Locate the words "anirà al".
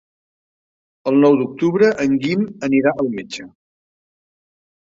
2.69-3.13